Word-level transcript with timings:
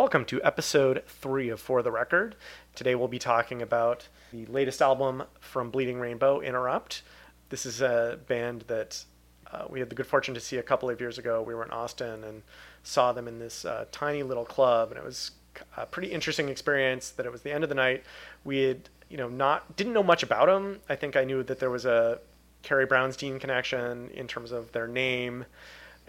Welcome 0.00 0.24
to 0.24 0.42
episode 0.42 1.02
three 1.06 1.50
of 1.50 1.60
For 1.60 1.82
the 1.82 1.90
Record. 1.90 2.34
Today 2.74 2.94
we'll 2.94 3.06
be 3.06 3.18
talking 3.18 3.60
about 3.60 4.08
the 4.32 4.46
latest 4.46 4.80
album 4.80 5.24
from 5.40 5.70
Bleeding 5.70 6.00
Rainbow, 6.00 6.40
Interrupt. 6.40 7.02
This 7.50 7.66
is 7.66 7.82
a 7.82 8.18
band 8.26 8.62
that 8.68 9.04
uh, 9.52 9.66
we 9.68 9.78
had 9.78 9.90
the 9.90 9.94
good 9.94 10.06
fortune 10.06 10.32
to 10.32 10.40
see 10.40 10.56
a 10.56 10.62
couple 10.62 10.88
of 10.88 11.02
years 11.02 11.18
ago. 11.18 11.42
We 11.42 11.54
were 11.54 11.66
in 11.66 11.70
Austin 11.70 12.24
and 12.24 12.40
saw 12.82 13.12
them 13.12 13.28
in 13.28 13.38
this 13.40 13.66
uh, 13.66 13.84
tiny 13.92 14.22
little 14.22 14.46
club, 14.46 14.88
and 14.88 14.96
it 14.96 15.04
was 15.04 15.32
a 15.76 15.84
pretty 15.84 16.08
interesting 16.08 16.48
experience. 16.48 17.10
That 17.10 17.26
it 17.26 17.30
was 17.30 17.42
the 17.42 17.52
end 17.52 17.62
of 17.62 17.68
the 17.68 17.74
night. 17.74 18.02
We 18.42 18.62
had, 18.62 18.88
you 19.10 19.18
know, 19.18 19.28
not 19.28 19.76
didn't 19.76 19.92
know 19.92 20.02
much 20.02 20.22
about 20.22 20.46
them. 20.46 20.80
I 20.88 20.96
think 20.96 21.14
I 21.14 21.24
knew 21.24 21.42
that 21.42 21.60
there 21.60 21.68
was 21.68 21.84
a 21.84 22.20
Carrie 22.62 22.86
Brownstein 22.86 23.38
connection 23.38 24.08
in 24.14 24.26
terms 24.26 24.50
of 24.50 24.72
their 24.72 24.88
name 24.88 25.44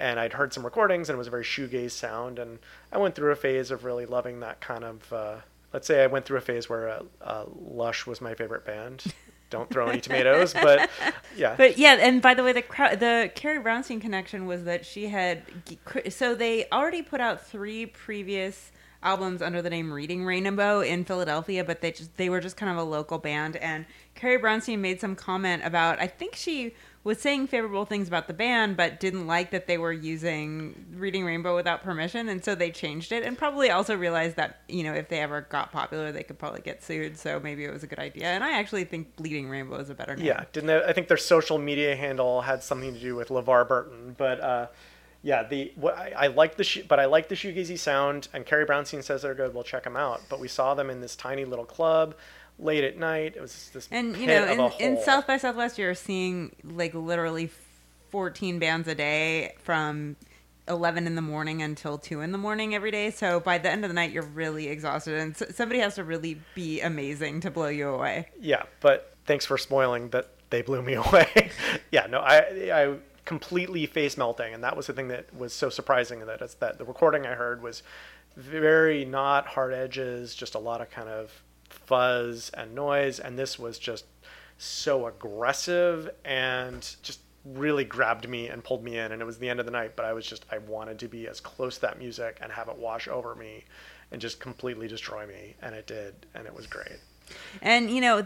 and 0.02 0.20
I'd 0.20 0.34
heard 0.34 0.52
some 0.52 0.66
recordings 0.66 1.10
and 1.10 1.16
it 1.16 1.18
was 1.18 1.28
a 1.28 1.32
very 1.32 1.44
shoegaze 1.44 1.92
sound 1.92 2.40
and 2.40 2.60
I 2.92 2.98
went 2.98 3.16
through 3.16 3.32
a 3.32 3.36
phase 3.36 3.72
of 3.72 3.84
really 3.84 4.06
loving 4.06 4.40
that 4.40 4.60
kind 4.60 4.84
of 4.84 5.14
uh, 5.14 5.36
let's 5.74 5.88
say 5.88 6.04
I 6.04 6.08
went 6.08 6.26
through 6.26 6.40
a 6.40 6.42
phase 6.42 6.68
where 6.68 6.90
uh, 6.90 7.04
uh, 7.22 7.46
Lush 7.56 8.06
was 8.06 8.20
my 8.20 8.34
favorite 8.34 8.66
band. 8.66 9.04
Don't 9.52 9.70
throw 9.70 9.88
any 9.88 10.00
tomatoes, 10.00 10.54
but 10.54 10.90
yeah. 11.36 11.56
But 11.58 11.78
yeah, 11.78 11.98
and 12.00 12.22
by 12.22 12.34
the 12.34 12.44
way, 12.44 12.54
the 12.54 12.64
the 12.98 13.30
Carrie 13.36 13.60
Brownstein 13.60 14.00
connection 14.00 14.46
was 14.46 14.64
that 14.64 14.86
she 14.86 15.10
had 15.10 15.44
so 16.10 16.36
they 16.36 16.70
already 16.72 17.02
put 17.02 17.20
out 17.20 17.46
three 17.46 17.86
previous 17.86 18.72
albums 19.04 19.42
under 19.42 19.62
the 19.62 19.70
name 19.70 19.92
Reading 19.92 20.26
Rainbow 20.26 20.82
in 20.82 21.06
Philadelphia, 21.06 21.64
but 21.64 21.82
they 21.82 21.92
just 21.92 22.16
they 22.18 22.30
were 22.30 22.40
just 22.40 22.58
kind 22.58 22.72
of 22.72 22.78
a 22.78 22.90
local 22.90 23.18
band. 23.18 23.56
And 23.58 23.86
Carrie 24.16 24.40
Brownstein 24.40 24.80
made 24.80 25.00
some 25.00 25.16
comment 25.16 25.64
about 25.66 26.00
I 26.00 26.08
think 26.08 26.36
she 26.36 26.74
was 27.04 27.20
saying 27.20 27.48
favorable 27.48 27.84
things 27.84 28.08
about 28.08 28.28
the 28.28 28.34
band, 28.34 28.78
but 28.78 29.00
didn't 29.00 29.26
like 29.26 29.50
that 29.52 29.66
they 29.66 29.80
were 29.80 29.92
using 29.92 30.86
Reading 30.94 31.26
Rainbow 31.26 31.56
without 31.56 31.82
permission, 31.82 32.30
and 32.30 32.44
so 32.46 32.54
they 32.54 32.70
changed 32.70 33.12
it. 33.12 33.24
And 33.24 33.36
probably 33.36 33.72
also 33.72 33.96
realized 33.96 34.36
that 34.36 34.62
you 34.68 34.84
know 34.84 34.94
if 34.94 35.10
they 35.10 35.20
ever 35.20 35.42
got 35.42 35.72
popular, 35.72 36.12
they 36.12 36.24
could 36.24 36.38
probably 36.38 36.62
get 36.62 36.84
sued. 36.84 37.18
So 37.18 37.40
maybe 37.40 37.66
it 37.66 37.74
was 37.74 37.84
a 37.84 37.88
good 37.88 38.00
idea. 38.00 38.28
And 38.28 38.44
I 38.44 38.60
actually 38.60 38.84
think 38.84 39.16
Bleeding 39.16 39.50
Rainbow 39.50 39.78
is 39.78 39.90
a 39.90 39.96
better 39.96 40.16
name. 40.16 40.26
Yeah, 40.26 40.44
didn't 40.54 40.68
they, 40.68 40.84
I 40.84 40.94
think 40.94 41.08
their 41.08 41.18
social 41.18 41.58
media 41.58 41.96
handle 41.96 42.42
had 42.42 42.64
something 42.64 42.94
to 42.94 43.00
do 43.00 43.16
with 43.16 43.30
LeVar 43.30 43.68
Burton, 43.68 44.16
but. 44.18 44.40
Uh, 44.40 44.68
yeah, 45.24 45.44
the 45.44 45.72
what 45.76 45.98
I, 45.98 46.14
I 46.18 46.28
like 46.28 46.56
the 46.58 46.64
sh- 46.64 46.84
but 46.88 47.00
I 47.00 47.06
like 47.06 47.30
the 47.30 47.36
shoegazy 47.36 47.78
sound, 47.78 48.28
and 48.34 48.46
Carrie 48.46 48.66
Brownstein 48.66 49.04
says 49.04 49.22
they're 49.22 49.36
good. 49.36 49.54
We'll 49.54 49.64
check 49.64 49.84
them 49.84 49.96
out. 49.96 50.22
But 50.30 50.40
we 50.40 50.48
saw 50.48 50.74
them 50.74 50.90
in 50.90 51.02
this 51.02 51.16
tiny 51.16 51.46
little 51.46 51.66
club 51.66 52.16
late 52.58 52.84
at 52.84 52.98
night. 52.98 53.36
It 53.36 53.42
was 53.42 53.70
this 53.74 53.88
and 53.92 54.16
you 54.18 54.28
know 54.28 54.72
in, 54.80 54.96
in 54.96 55.02
South 55.02 55.28
by 55.28 55.38
Southwest 55.38 55.78
you're 55.78 55.96
seeing 55.96 56.56
like 56.64 56.94
literally 56.94 57.52
14 58.10 58.60
bands 58.60 58.88
a 58.88 58.96
day 58.96 59.54
from 59.60 60.16
11 60.68 61.08
in 61.08 61.16
the 61.16 61.22
morning 61.22 61.62
until 61.62 61.98
2 61.98 62.22
in 62.22 62.32
the 62.32 62.38
morning 62.38 62.76
every 62.76 62.92
day. 62.92 63.10
So 63.12 63.40
by 63.40 63.58
the 63.58 63.70
end 63.70 63.84
of 63.84 63.90
the 63.90 63.96
night, 63.96 64.12
you're 64.12 64.24
really 64.24 64.68
exhausted, 64.68 65.18
and 65.18 65.36
somebody 65.36 65.80
has 65.80 65.96
to 65.96 66.04
really 66.04 66.40
be 66.56 66.82
amazing 66.82 67.42
to 67.42 67.52
blow 67.52 67.68
you 67.68 67.90
away. 67.90 68.28
Yeah, 68.40 68.64
but 68.80 69.16
thanks 69.26 69.46
for 69.46 69.58
spoiling 69.58 70.10
that 70.10 70.30
they 70.50 70.62
blew 70.62 70.82
me 70.82 70.94
away. 70.96 71.52
yeah, 71.92 72.08
no, 72.08 72.20
I, 72.20 72.38
I 72.74 72.96
completely 73.26 73.86
face 73.86 74.18
melting, 74.18 74.54
and 74.54 74.64
that 74.64 74.76
was 74.76 74.88
the 74.88 74.94
thing 74.94 75.08
that 75.10 75.34
was 75.36 75.54
so 75.54 75.70
surprising. 75.70 76.26
That 76.26 76.42
it's 76.42 76.56
that 76.56 76.78
the 76.78 76.86
recording 76.86 77.26
I 77.26 77.34
heard 77.34 77.62
was 77.62 77.84
very 78.36 79.06
not 79.06 79.48
hard 79.48 79.74
edges, 79.74 80.36
just 80.36 80.56
a 80.56 80.60
lot 80.60 80.82
of 80.82 80.90
kind 80.90 81.10
of 81.10 81.44
fuzz 81.70 82.50
and 82.52 82.74
noise, 82.74 83.20
and 83.20 83.38
this 83.38 83.60
was 83.60 83.78
just 83.80 84.06
so 84.58 85.08
aggressive 85.08 86.10
and 86.24 86.96
just 87.02 87.20
really 87.44 87.84
grabbed 87.84 88.30
me 88.30 88.48
and 88.48 88.64
pulled 88.64 88.84
me 88.84 89.00
in 89.00 89.12
and 89.12 89.22
it 89.22 89.26
was 89.26 89.40
the 89.40 89.50
end 89.50 89.60
of 89.60 89.66
the 89.66 89.72
night 89.72 89.96
but 89.96 90.06
i 90.06 90.14
was 90.14 90.26
just 90.26 90.46
i 90.52 90.60
wanted 90.60 91.00
to 91.00 91.08
be 91.08 91.28
as 91.28 91.40
close 91.40 91.76
to 91.76 91.82
that 91.82 91.98
music 91.98 92.38
and 92.42 92.52
have 92.52 92.68
it 92.68 92.78
wash 92.78 93.08
over 93.08 93.34
me 93.34 93.64
and 94.12 94.22
just 94.22 94.40
completely 94.40 94.88
destroy 94.88 95.26
me 95.26 95.56
and 95.64 95.74
it 95.74 95.88
did 95.88 96.14
and 96.36 96.46
it 96.46 96.54
was 96.54 96.68
great 96.68 97.00
and 97.64 97.90
you 97.90 98.00
know 98.00 98.22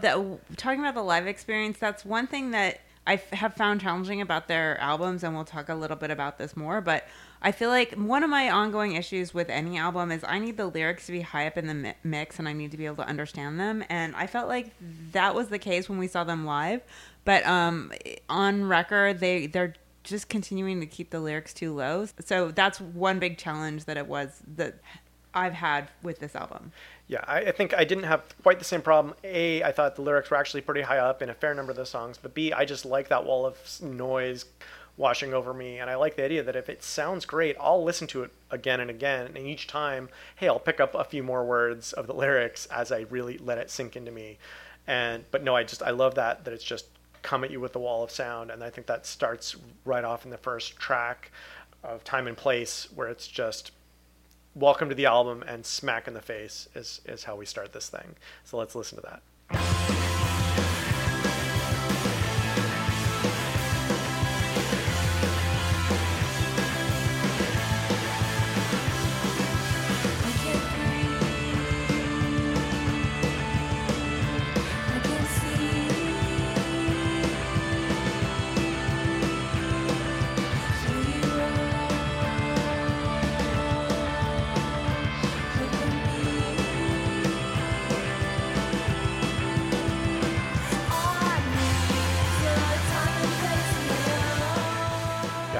talking 0.56 0.80
about 0.80 0.94
the 0.94 1.02
live 1.02 1.26
experience 1.26 1.78
that's 1.78 2.04
one 2.04 2.26
thing 2.26 2.50
that 2.50 2.80
i 3.06 3.20
have 3.32 3.54
found 3.54 3.80
challenging 3.80 4.20
about 4.20 4.48
their 4.48 4.78
albums 4.80 5.22
and 5.22 5.34
we'll 5.34 5.44
talk 5.44 5.68
a 5.68 5.74
little 5.74 5.96
bit 5.96 6.10
about 6.10 6.38
this 6.38 6.56
more 6.56 6.80
but 6.80 7.06
I 7.42 7.52
feel 7.52 7.68
like 7.68 7.92
one 7.94 8.24
of 8.24 8.30
my 8.30 8.50
ongoing 8.50 8.96
issues 8.96 9.34
with 9.34 9.50
any 9.50 9.78
album 9.78 10.10
is 10.10 10.24
I 10.26 10.38
need 10.38 10.56
the 10.56 10.66
lyrics 10.66 11.06
to 11.06 11.12
be 11.12 11.20
high 11.20 11.46
up 11.46 11.56
in 11.56 11.66
the 11.66 11.94
mix 12.02 12.38
and 12.38 12.48
I 12.48 12.52
need 12.52 12.70
to 12.70 12.76
be 12.76 12.86
able 12.86 12.96
to 12.96 13.08
understand 13.08 13.60
them. 13.60 13.84
And 13.88 14.16
I 14.16 14.26
felt 14.26 14.48
like 14.48 14.72
that 15.12 15.34
was 15.34 15.48
the 15.48 15.58
case 15.58 15.88
when 15.88 15.98
we 15.98 16.08
saw 16.08 16.24
them 16.24 16.44
live. 16.44 16.82
But 17.24 17.46
um, 17.46 17.92
on 18.28 18.64
record, 18.64 19.20
they 19.20 19.46
they're 19.46 19.74
just 20.02 20.28
continuing 20.28 20.80
to 20.80 20.86
keep 20.86 21.10
the 21.10 21.20
lyrics 21.20 21.52
too 21.52 21.74
low. 21.74 22.06
So 22.24 22.50
that's 22.50 22.80
one 22.80 23.18
big 23.18 23.38
challenge 23.38 23.84
that 23.84 23.96
it 23.96 24.06
was 24.06 24.40
that 24.56 24.80
I've 25.36 25.52
had 25.52 25.88
with 26.02 26.18
this 26.18 26.34
album. 26.34 26.72
Yeah, 27.08 27.22
I, 27.26 27.40
I, 27.40 27.52
think 27.52 27.74
I 27.74 27.84
didn't 27.84 28.04
have 28.04 28.22
quite 28.42 28.58
the 28.58 28.64
same 28.64 28.80
problem. 28.80 29.14
A, 29.22 29.62
I 29.62 29.70
thought 29.70 29.94
the 29.94 30.02
lyrics 30.02 30.30
were 30.30 30.38
actually 30.38 30.62
pretty 30.62 30.80
high 30.80 30.98
up 30.98 31.20
in 31.20 31.28
a 31.28 31.34
fair 31.34 31.54
number 31.54 31.70
of 31.70 31.76
the 31.76 31.84
songs, 31.84 32.18
but 32.20 32.32
B, 32.32 32.54
I 32.54 32.64
just 32.64 32.86
like 32.86 33.08
that 33.08 33.26
wall 33.26 33.44
of 33.44 33.82
noise 33.82 34.46
washing 34.96 35.34
over 35.34 35.52
me. 35.52 35.78
And 35.78 35.90
I 35.90 35.96
like 35.96 36.16
the 36.16 36.24
idea 36.24 36.42
that 36.42 36.56
if 36.56 36.70
it 36.70 36.82
sounds 36.82 37.26
great, 37.26 37.54
I'll 37.60 37.84
listen 37.84 38.06
to 38.08 38.22
it 38.22 38.32
again 38.50 38.80
and 38.80 38.88
again. 38.88 39.26
And 39.26 39.36
each 39.36 39.66
time, 39.66 40.08
hey, 40.36 40.48
I'll 40.48 40.58
pick 40.58 40.80
up 40.80 40.94
a 40.94 41.04
few 41.04 41.22
more 41.22 41.44
words 41.44 41.92
of 41.92 42.06
the 42.06 42.14
lyrics 42.14 42.64
as 42.66 42.90
I 42.90 43.00
really 43.10 43.36
let 43.36 43.58
it 43.58 43.70
sink 43.70 43.94
into 43.94 44.10
me. 44.10 44.38
And 44.86 45.24
but 45.30 45.44
no, 45.44 45.54
I 45.54 45.64
just 45.64 45.82
I 45.82 45.90
love 45.90 46.14
that 46.14 46.44
that 46.44 46.54
it's 46.54 46.64
just 46.64 46.86
come 47.22 47.44
at 47.44 47.50
you 47.50 47.60
with 47.60 47.74
the 47.74 47.78
wall 47.78 48.02
of 48.02 48.10
sound. 48.10 48.50
And 48.50 48.64
I 48.64 48.70
think 48.70 48.86
that 48.86 49.04
starts 49.04 49.54
right 49.84 50.04
off 50.04 50.24
in 50.24 50.30
the 50.30 50.38
first 50.38 50.76
track 50.76 51.30
of 51.84 52.04
Time 52.04 52.26
and 52.26 52.36
Place, 52.36 52.88
where 52.94 53.08
it's 53.08 53.28
just 53.28 53.72
welcome 54.56 54.88
to 54.88 54.94
the 54.94 55.04
album 55.04 55.44
and 55.46 55.66
smack 55.66 56.08
in 56.08 56.14
the 56.14 56.22
face 56.22 56.66
is 56.74 57.02
is 57.04 57.24
how 57.24 57.36
we 57.36 57.44
start 57.44 57.72
this 57.72 57.88
thing. 57.88 58.16
So 58.44 58.56
let's 58.56 58.74
listen 58.74 58.98
to 58.98 59.20
that. 59.50 60.05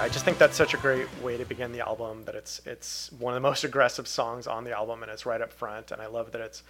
I 0.07 0.09
just 0.09 0.25
think 0.25 0.39
that's 0.39 0.57
such 0.57 0.73
a 0.73 0.77
great 0.77 1.09
way 1.21 1.37
to 1.37 1.45
begin 1.45 1.73
the 1.73 1.81
album. 1.81 2.27
That 2.27 2.37
it's 2.37 2.61
it's 2.65 3.11
one 3.19 3.33
of 3.33 3.43
the 3.43 3.49
most 3.49 3.65
aggressive 3.71 4.07
songs 4.07 4.47
on 4.47 4.63
the 4.63 4.71
album, 4.71 5.03
and 5.03 5.11
it's 5.11 5.27
right 5.27 5.41
up 5.41 5.53
front. 5.53 5.91
And 5.91 6.01
I 6.01 6.07
love 6.07 6.31
that 6.31 6.41
it's 6.41 6.63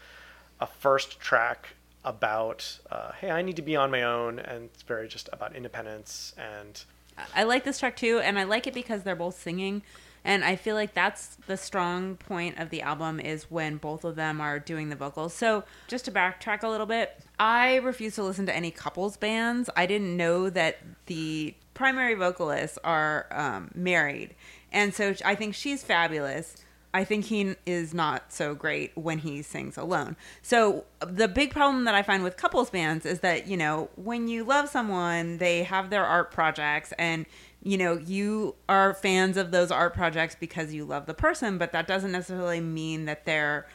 a 0.58 0.66
first 0.66 1.20
track 1.20 1.74
about 2.02 2.78
uh, 2.90 3.12
hey, 3.12 3.30
I 3.30 3.42
need 3.42 3.56
to 3.56 3.62
be 3.62 3.76
on 3.76 3.90
my 3.90 4.04
own, 4.04 4.38
and 4.38 4.70
it's 4.72 4.80
very 4.84 5.06
just 5.06 5.28
about 5.34 5.54
independence. 5.54 6.34
And 6.38 6.82
I 7.34 7.42
like 7.42 7.64
this 7.64 7.78
track 7.78 7.96
too, 7.96 8.20
and 8.20 8.38
I 8.38 8.44
like 8.44 8.66
it 8.66 8.72
because 8.72 9.02
they're 9.02 9.14
both 9.14 9.38
singing. 9.38 9.82
And 10.24 10.42
I 10.42 10.56
feel 10.56 10.74
like 10.74 10.94
that's 10.94 11.36
the 11.46 11.58
strong 11.58 12.16
point 12.16 12.58
of 12.58 12.70
the 12.70 12.80
album 12.80 13.20
is 13.20 13.50
when 13.50 13.76
both 13.76 14.02
of 14.02 14.16
them 14.16 14.40
are 14.40 14.58
doing 14.58 14.88
the 14.88 14.96
vocals. 14.96 15.34
So, 15.34 15.64
just 15.88 16.06
to 16.06 16.10
backtrack 16.10 16.62
a 16.62 16.68
little 16.68 16.86
bit, 16.86 17.20
I 17.38 17.76
refuse 17.76 18.14
to 18.14 18.22
listen 18.22 18.46
to 18.46 18.56
any 18.56 18.70
couples 18.70 19.18
bands. 19.18 19.68
I 19.76 19.84
didn't 19.84 20.16
know 20.16 20.48
that 20.48 20.78
the 21.04 21.54
primary 21.76 22.14
vocalists 22.14 22.78
are 22.82 23.26
um, 23.30 23.70
married, 23.74 24.34
and 24.72 24.92
so 24.92 25.14
I 25.24 25.36
think 25.36 25.54
she's 25.54 25.84
fabulous. 25.84 26.56
I 26.92 27.04
think 27.04 27.26
he 27.26 27.54
is 27.66 27.92
not 27.92 28.32
so 28.32 28.54
great 28.54 28.96
when 28.96 29.18
he 29.18 29.42
sings 29.42 29.76
alone. 29.76 30.16
So 30.40 30.86
the 31.00 31.28
big 31.28 31.50
problem 31.50 31.84
that 31.84 31.94
I 31.94 32.02
find 32.02 32.24
with 32.24 32.38
couples 32.38 32.70
bands 32.70 33.04
is 33.04 33.20
that 33.20 33.46
you 33.46 33.56
know 33.56 33.90
when 33.96 34.26
you 34.26 34.42
love 34.42 34.68
someone, 34.68 35.38
they 35.38 35.62
have 35.62 35.90
their 35.90 36.04
art 36.04 36.32
projects, 36.32 36.92
and 36.98 37.26
you 37.62 37.78
know 37.78 37.98
you 37.98 38.56
are 38.68 38.94
fans 38.94 39.36
of 39.36 39.50
those 39.50 39.70
art 39.70 39.94
projects 39.94 40.34
because 40.38 40.72
you 40.72 40.84
love 40.84 41.06
the 41.06 41.14
person, 41.14 41.58
but 41.58 41.70
that 41.72 41.86
doesn't 41.86 42.12
necessarily 42.12 42.60
mean 42.60 43.04
that 43.04 43.26
they're 43.26 43.66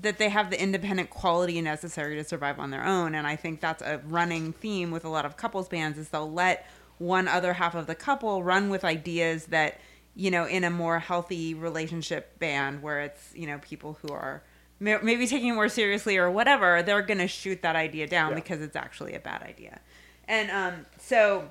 that 0.00 0.18
they 0.18 0.28
have 0.28 0.50
the 0.50 0.62
independent 0.62 1.10
quality 1.10 1.60
necessary 1.60 2.14
to 2.16 2.24
survive 2.24 2.58
on 2.58 2.70
their 2.70 2.84
own. 2.84 3.14
And 3.14 3.26
I 3.26 3.36
think 3.36 3.60
that's 3.60 3.82
a 3.82 4.00
running 4.06 4.52
theme 4.52 4.90
with 4.90 5.04
a 5.04 5.08
lot 5.08 5.24
of 5.24 5.36
couples 5.36 5.68
bands 5.68 5.98
is 5.98 6.10
they'll 6.10 6.30
let 6.30 6.68
one 6.98 7.28
other 7.28 7.54
half 7.54 7.74
of 7.74 7.86
the 7.86 7.94
couple 7.94 8.42
run 8.42 8.68
with 8.70 8.84
ideas 8.84 9.46
that 9.46 9.80
you 10.14 10.30
know 10.30 10.46
in 10.46 10.64
a 10.64 10.70
more 10.70 10.98
healthy 10.98 11.54
relationship 11.54 12.38
band 12.38 12.82
where 12.82 13.00
it's 13.00 13.32
you 13.34 13.46
know 13.46 13.58
people 13.58 13.98
who 14.02 14.12
are 14.12 14.42
maybe 14.80 15.26
taking 15.26 15.50
it 15.50 15.54
more 15.54 15.68
seriously 15.68 16.16
or 16.16 16.30
whatever 16.30 16.82
they're 16.82 17.02
going 17.02 17.18
to 17.18 17.28
shoot 17.28 17.62
that 17.62 17.74
idea 17.76 18.06
down 18.06 18.30
yeah. 18.30 18.34
because 18.36 18.60
it's 18.60 18.76
actually 18.76 19.14
a 19.14 19.20
bad 19.20 19.42
idea 19.42 19.80
and 20.26 20.50
um, 20.50 20.86
so 20.98 21.50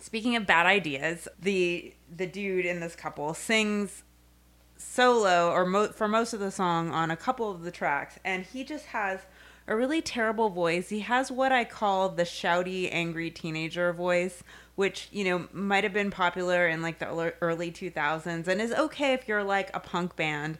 speaking 0.00 0.36
of 0.36 0.46
bad 0.46 0.66
ideas 0.66 1.28
the 1.40 1.92
the 2.14 2.26
dude 2.26 2.66
in 2.66 2.80
this 2.80 2.94
couple 2.94 3.32
sings 3.34 4.02
solo 4.78 5.50
or 5.50 5.66
mo- 5.66 5.88
for 5.88 6.08
most 6.08 6.32
of 6.32 6.40
the 6.40 6.50
song 6.50 6.90
on 6.90 7.10
a 7.10 7.16
couple 7.16 7.50
of 7.50 7.62
the 7.62 7.70
tracks, 7.70 8.18
and 8.24 8.44
he 8.46 8.64
just 8.64 8.86
has 8.86 9.20
a 9.68 9.76
really 9.76 10.00
terrible 10.00 10.48
voice. 10.48 10.88
He 10.88 11.00
has 11.00 11.30
what 11.30 11.52
I 11.52 11.64
call 11.64 12.08
the 12.08 12.24
shouty, 12.24 12.88
angry 12.90 13.30
teenager 13.30 13.92
voice, 13.92 14.42
which 14.74 15.08
you 15.12 15.24
know 15.24 15.46
might 15.52 15.84
have 15.84 15.92
been 15.92 16.10
popular 16.10 16.66
in 16.66 16.80
like 16.82 16.98
the 16.98 17.34
early 17.40 17.70
2000s 17.70 18.48
and 18.48 18.60
is 18.60 18.72
okay 18.72 19.12
if 19.12 19.28
you're 19.28 19.44
like 19.44 19.70
a 19.76 19.80
punk 19.80 20.16
band, 20.16 20.58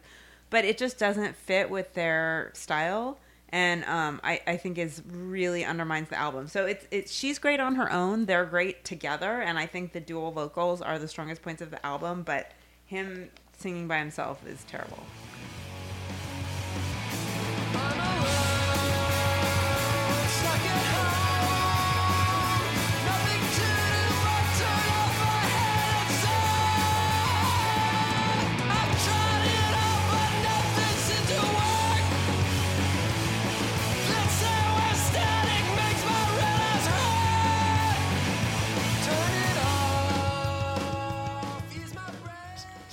but 0.51 0.63
it 0.63 0.77
just 0.77 0.99
doesn't 0.99 1.35
fit 1.35 1.69
with 1.69 1.93
their 1.95 2.51
style. 2.53 3.17
And 3.51 3.83
um, 3.85 4.21
I, 4.23 4.41
I 4.45 4.57
think 4.57 4.77
is 4.77 5.01
really 5.07 5.65
undermines 5.65 6.09
the 6.09 6.19
album. 6.19 6.47
So 6.47 6.67
it's 6.67 6.85
it's 6.91 7.11
she's 7.11 7.39
great 7.39 7.59
on 7.59 7.75
her 7.75 7.91
own. 7.91 8.27
They're 8.27 8.45
great 8.45 8.85
together, 8.85 9.41
and 9.41 9.57
I 9.57 9.65
think 9.65 9.91
the 9.91 9.99
dual 9.99 10.31
vocals 10.31 10.83
are 10.83 10.99
the 10.99 11.07
strongest 11.07 11.41
points 11.41 11.63
of 11.63 11.71
the 11.71 11.83
album. 11.83 12.21
But 12.21 12.51
him 12.85 13.31
singing 13.57 13.87
by 13.87 13.97
himself 13.97 14.45
is 14.45 14.63
terrible. 14.65 15.03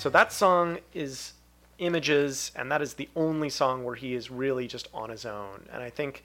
So 0.06 0.10
that 0.10 0.32
song 0.32 0.78
is 0.94 1.32
Images, 1.78 2.52
and 2.54 2.70
that 2.70 2.80
is 2.80 2.94
the 2.94 3.08
only 3.16 3.50
song 3.50 3.82
where 3.82 3.96
he 3.96 4.14
is 4.14 4.30
really 4.30 4.68
just 4.68 4.86
on 4.94 5.10
his 5.10 5.26
own. 5.26 5.66
And 5.72 5.82
I 5.82 5.90
think 5.90 6.22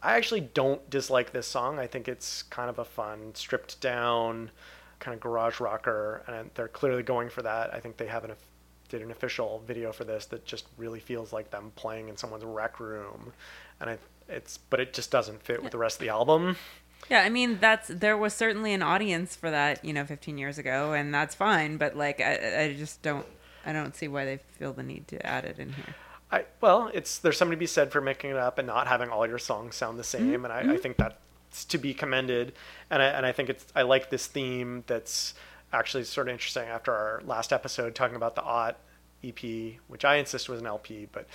I 0.00 0.16
actually 0.16 0.42
don't 0.42 0.88
dislike 0.88 1.32
this 1.32 1.48
song. 1.48 1.80
I 1.80 1.88
think 1.88 2.06
it's 2.06 2.44
kind 2.44 2.70
of 2.70 2.78
a 2.78 2.84
fun, 2.84 3.34
stripped 3.34 3.80
down, 3.80 4.52
kind 5.00 5.16
of 5.16 5.20
garage 5.20 5.58
rocker, 5.58 6.22
and 6.28 6.48
they're 6.54 6.68
clearly 6.68 7.02
going 7.02 7.28
for 7.28 7.42
that. 7.42 7.74
I 7.74 7.80
think 7.80 7.96
they 7.96 8.06
have 8.06 8.22
an 8.22 8.34
did 8.88 9.02
an 9.02 9.10
official 9.10 9.64
video 9.66 9.90
for 9.90 10.04
this 10.04 10.26
that 10.26 10.44
just 10.44 10.66
really 10.76 11.00
feels 11.00 11.32
like 11.32 11.50
them 11.50 11.72
playing 11.74 12.08
in 12.08 12.16
someone's 12.16 12.44
rec 12.44 12.78
room, 12.78 13.32
and 13.80 13.90
I, 13.90 13.98
it's 14.28 14.58
but 14.58 14.78
it 14.78 14.92
just 14.92 15.10
doesn't 15.10 15.42
fit 15.42 15.60
with 15.60 15.72
the 15.72 15.78
rest 15.78 15.96
of 15.96 16.02
the 16.02 16.10
album. 16.10 16.54
Yeah, 17.10 17.22
I 17.22 17.30
mean 17.30 17.58
that's 17.60 17.88
there 17.88 18.16
was 18.16 18.34
certainly 18.34 18.74
an 18.74 18.82
audience 18.82 19.34
for 19.34 19.50
that, 19.50 19.84
you 19.84 19.92
know, 19.92 20.04
15 20.04 20.36
years 20.36 20.58
ago, 20.58 20.92
and 20.92 21.14
that's 21.14 21.34
fine. 21.34 21.76
But 21.76 21.96
like, 21.96 22.20
I, 22.20 22.64
I 22.64 22.74
just 22.74 23.02
don't, 23.02 23.26
I 23.64 23.72
don't 23.72 23.96
see 23.96 24.08
why 24.08 24.24
they 24.24 24.38
feel 24.58 24.72
the 24.72 24.82
need 24.82 25.08
to 25.08 25.26
add 25.26 25.44
it 25.44 25.58
in 25.58 25.72
here. 25.72 25.94
I 26.30 26.44
well, 26.60 26.90
it's 26.92 27.18
there's 27.18 27.38
something 27.38 27.56
to 27.56 27.58
be 27.58 27.66
said 27.66 27.90
for 27.90 28.00
making 28.00 28.30
it 28.30 28.36
up 28.36 28.58
and 28.58 28.66
not 28.66 28.86
having 28.86 29.08
all 29.08 29.26
your 29.26 29.38
songs 29.38 29.76
sound 29.76 29.98
the 29.98 30.04
same, 30.04 30.32
mm-hmm. 30.32 30.44
and 30.44 30.52
I, 30.52 30.74
I, 30.74 30.76
think 30.76 30.96
that's 30.98 31.64
to 31.66 31.78
be 31.78 31.94
commended. 31.94 32.52
And 32.90 33.02
I 33.02 33.06
and 33.06 33.24
I 33.24 33.32
think 33.32 33.48
it's 33.48 33.66
I 33.74 33.82
like 33.82 34.10
this 34.10 34.26
theme 34.26 34.84
that's 34.86 35.34
actually 35.72 36.04
sort 36.04 36.28
of 36.28 36.32
interesting 36.32 36.64
after 36.64 36.92
our 36.92 37.22
last 37.24 37.52
episode 37.52 37.94
talking 37.94 38.16
about 38.16 38.34
the 38.34 38.42
Ott 38.42 38.76
EP, 39.24 39.40
which 39.88 40.04
I 40.04 40.16
insist 40.16 40.48
was 40.48 40.60
an 40.60 40.66
LP, 40.66 41.08
but 41.10 41.26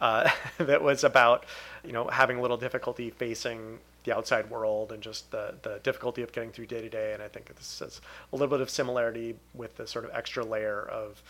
uh, 0.00 0.30
that 0.58 0.82
was 0.82 1.04
about 1.04 1.46
you 1.84 1.92
know 1.92 2.08
having 2.08 2.38
a 2.38 2.42
little 2.42 2.56
difficulty 2.56 3.10
facing 3.10 3.78
the 4.04 4.16
outside 4.16 4.50
world 4.50 4.92
and 4.92 5.02
just 5.02 5.30
the, 5.30 5.54
the 5.62 5.80
difficulty 5.82 6.22
of 6.22 6.32
getting 6.32 6.50
through 6.50 6.66
day 6.66 6.80
to 6.80 6.88
day. 6.88 7.12
And 7.12 7.22
I 7.22 7.28
think 7.28 7.54
this 7.54 7.80
has 7.80 8.00
a 8.32 8.36
little 8.36 8.48
bit 8.48 8.60
of 8.60 8.70
similarity 8.70 9.36
with 9.54 9.76
the 9.76 9.86
sort 9.86 10.04
of 10.04 10.10
extra 10.14 10.44
layer 10.44 10.82
of 10.82 11.22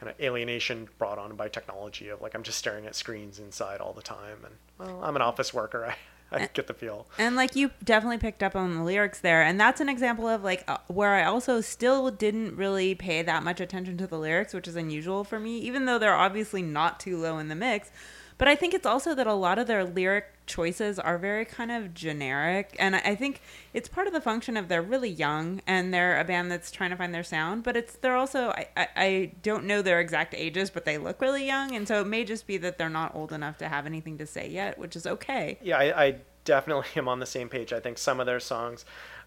kind 0.00 0.10
of 0.10 0.20
alienation 0.20 0.88
brought 0.98 1.18
on 1.18 1.36
by 1.36 1.48
technology 1.48 2.08
of 2.08 2.20
like 2.20 2.34
I'm 2.34 2.42
just 2.42 2.58
staring 2.58 2.86
at 2.86 2.94
screens 2.94 3.38
inside 3.38 3.80
all 3.80 3.92
the 3.92 4.02
time. 4.02 4.38
And 4.44 4.54
well, 4.78 5.02
I'm 5.02 5.16
an 5.16 5.22
office 5.22 5.54
worker. 5.54 5.94
I, 6.32 6.42
I 6.42 6.48
get 6.52 6.66
the 6.66 6.74
feel. 6.74 7.06
And 7.18 7.36
like 7.36 7.54
you 7.54 7.70
definitely 7.84 8.18
picked 8.18 8.42
up 8.42 8.56
on 8.56 8.74
the 8.74 8.82
lyrics 8.82 9.20
there, 9.20 9.42
and 9.42 9.60
that's 9.60 9.80
an 9.80 9.88
example 9.88 10.26
of 10.26 10.42
like 10.42 10.64
uh, 10.66 10.78
where 10.88 11.14
I 11.14 11.24
also 11.24 11.60
still 11.60 12.10
didn't 12.10 12.56
really 12.56 12.96
pay 12.96 13.22
that 13.22 13.44
much 13.44 13.60
attention 13.60 13.96
to 13.98 14.08
the 14.08 14.18
lyrics, 14.18 14.52
which 14.52 14.66
is 14.66 14.74
unusual 14.74 15.22
for 15.22 15.38
me, 15.38 15.58
even 15.58 15.86
though 15.86 16.00
they're 16.00 16.16
obviously 16.16 16.62
not 16.62 16.98
too 16.98 17.16
low 17.16 17.38
in 17.38 17.46
the 17.46 17.54
mix. 17.54 17.92
But 18.38 18.48
I 18.48 18.54
think 18.56 18.74
it's 18.74 18.86
also 18.86 19.14
that 19.14 19.26
a 19.26 19.34
lot 19.34 19.58
of 19.58 19.66
their 19.66 19.84
lyric 19.84 20.26
choices 20.46 20.98
are 20.98 21.18
very 21.18 21.44
kind 21.44 21.72
of 21.72 21.94
generic. 21.94 22.76
And 22.78 22.94
I 22.96 23.14
think 23.14 23.40
it's 23.72 23.88
part 23.88 24.06
of 24.06 24.12
the 24.12 24.20
function 24.20 24.56
of 24.56 24.68
they're 24.68 24.82
really 24.82 25.08
young 25.08 25.62
and 25.66 25.92
they're 25.92 26.18
a 26.20 26.24
band 26.24 26.50
that's 26.50 26.70
trying 26.70 26.90
to 26.90 26.96
find 26.96 27.14
their 27.14 27.24
sound. 27.24 27.64
But 27.64 27.76
it's 27.76 27.94
they're 27.96 28.16
also, 28.16 28.50
I, 28.50 28.68
I, 28.76 28.88
I 28.96 29.32
don't 29.42 29.64
know 29.64 29.82
their 29.82 30.00
exact 30.00 30.34
ages, 30.34 30.70
but 30.70 30.84
they 30.84 30.98
look 30.98 31.20
really 31.20 31.46
young. 31.46 31.74
And 31.74 31.88
so 31.88 32.00
it 32.00 32.06
may 32.06 32.24
just 32.24 32.46
be 32.46 32.58
that 32.58 32.78
they're 32.78 32.88
not 32.88 33.14
old 33.14 33.32
enough 33.32 33.58
to 33.58 33.68
have 33.68 33.86
anything 33.86 34.18
to 34.18 34.26
say 34.26 34.48
yet, 34.48 34.78
which 34.78 34.96
is 34.96 35.06
okay. 35.06 35.58
Yeah, 35.62 35.78
I, 35.78 36.04
I 36.04 36.16
definitely 36.44 36.88
am 36.96 37.08
on 37.08 37.20
the 37.20 37.26
same 37.26 37.48
page. 37.48 37.72
I 37.72 37.80
think 37.80 37.98
some 37.98 38.20
of 38.20 38.26
their 38.26 38.40
songs, 38.40 38.84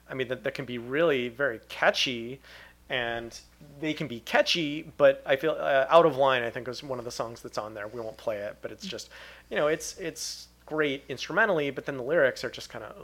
I 0.10 0.14
mean, 0.14 0.28
that, 0.28 0.44
that 0.44 0.54
can 0.54 0.66
be 0.66 0.78
really 0.78 1.30
very 1.30 1.60
catchy 1.68 2.42
and 2.90 3.40
they 3.80 3.94
can 3.94 4.08
be 4.08 4.20
catchy, 4.22 4.92
but 4.98 5.22
I 5.26 5.36
feel 5.36 5.52
uh, 5.52 5.86
out 5.90 6.06
of 6.06 6.18
line. 6.18 6.44
I 6.44 6.50
think 6.50 6.68
is 6.68 6.84
one 6.84 7.00
of 7.00 7.06
the 7.06 7.12
songs 7.12 7.42
that's 7.42 7.58
on 7.58 7.74
there. 7.74 7.88
We 7.88 8.02
won't 8.02 8.18
play 8.18 8.38
it, 8.38 8.58
but 8.62 8.72
it's 8.72 8.86
just, 8.86 9.10
you 9.50 9.58
know, 9.58 9.68
it's 9.68 9.98
it's 9.98 10.48
great 10.66 11.04
instrumentally, 11.10 11.72
but 11.72 11.86
then 11.86 11.98
the 11.98 12.04
lyrics 12.04 12.44
are 12.44 12.50
just 12.50 12.70
kind 12.70 12.86
of 12.86 12.96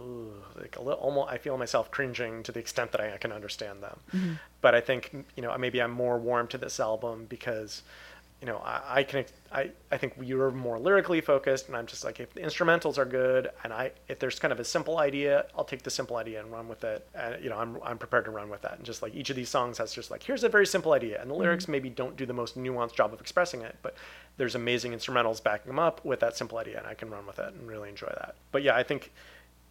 like 0.55 0.75
a 0.77 0.81
little 0.81 0.99
almost. 0.99 1.31
I 1.31 1.37
feel 1.37 1.57
myself 1.57 1.91
cringing 1.91 2.43
to 2.43 2.51
the 2.51 2.59
extent 2.59 2.91
that 2.93 3.01
I 3.01 3.17
can 3.17 3.31
understand 3.31 3.83
them. 3.83 3.99
Mm-hmm. 4.13 4.33
But 4.61 4.75
I 4.75 4.81
think 4.81 5.25
you 5.35 5.43
know 5.43 5.55
maybe 5.57 5.81
I'm 5.81 5.91
more 5.91 6.17
warm 6.17 6.47
to 6.47 6.57
this 6.57 6.79
album 6.79 7.25
because 7.29 7.83
you 8.41 8.47
know, 8.47 8.57
I, 8.57 8.81
I, 8.99 9.03
can, 9.03 9.25
I, 9.51 9.71
I 9.91 9.97
think 9.97 10.13
you're 10.21 10.51
more 10.51 10.77
lyrically 10.77 11.21
focused, 11.21 11.67
and 11.67 11.75
I'm 11.75 11.85
just 11.85 12.03
like, 12.03 12.19
if 12.19 12.33
the 12.33 12.41
instrumentals 12.41 12.97
are 12.97 13.05
good, 13.05 13.49
and 13.63 13.71
I, 13.71 13.91
if 14.09 14.19
there's 14.19 14.39
kind 14.39 14.51
of 14.51 14.59
a 14.59 14.65
simple 14.65 14.99
idea, 14.99 15.45
I'll 15.57 15.63
take 15.63 15.83
the 15.83 15.89
simple 15.89 16.17
idea 16.17 16.41
and 16.41 16.51
run 16.51 16.67
with 16.67 16.83
it. 16.83 17.07
And 17.15 17.41
you 17.43 17.49
know, 17.49 17.57
I'm, 17.57 17.77
I'm 17.81 17.97
prepared 17.97 18.25
to 18.25 18.31
run 18.31 18.49
with 18.49 18.61
that. 18.63 18.77
And 18.77 18.85
just 18.85 19.01
like 19.01 19.15
each 19.15 19.29
of 19.29 19.35
these 19.35 19.49
songs 19.49 19.77
has 19.77 19.93
just 19.93 20.11
like, 20.11 20.21
here's 20.21 20.43
a 20.43 20.49
very 20.49 20.65
simple 20.65 20.91
idea, 20.91 21.21
and 21.21 21.29
the 21.29 21.33
lyrics 21.33 21.63
mm-hmm. 21.63 21.71
maybe 21.71 21.89
don't 21.89 22.17
do 22.17 22.25
the 22.25 22.33
most 22.33 22.57
nuanced 22.57 22.95
job 22.95 23.13
of 23.13 23.21
expressing 23.21 23.61
it, 23.61 23.77
but 23.81 23.95
there's 24.37 24.55
amazing 24.55 24.91
instrumentals 24.91 25.41
backing 25.41 25.67
them 25.67 25.79
up 25.79 26.03
with 26.03 26.19
that 26.19 26.35
simple 26.35 26.57
idea, 26.57 26.77
and 26.77 26.85
I 26.85 26.93
can 26.93 27.09
run 27.09 27.25
with 27.25 27.39
it 27.39 27.53
and 27.53 27.67
really 27.67 27.89
enjoy 27.89 28.13
that. 28.17 28.35
But 28.51 28.63
yeah, 28.63 28.75
I 28.75 28.83
think, 28.83 29.11